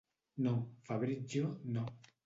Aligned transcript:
No, 0.37 0.77
Fabrizio, 0.83 1.59
no. 1.63 1.85